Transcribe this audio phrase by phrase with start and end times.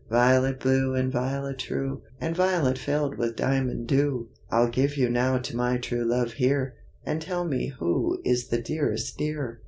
[0.09, 4.29] Violet blue and Violet true, And Violet filled with diamond dew!
[4.49, 6.73] I'll give you now to my true love here,
[7.05, 9.59] And tell me who is the dearest dear!